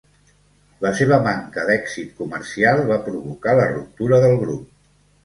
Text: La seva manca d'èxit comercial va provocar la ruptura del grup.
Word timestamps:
La 0.85 0.91
seva 0.99 1.19
manca 1.27 1.65
d'èxit 1.67 2.15
comercial 2.21 2.81
va 2.93 2.97
provocar 3.09 3.55
la 3.61 3.69
ruptura 3.75 4.21
del 4.25 4.35
grup. 4.47 4.65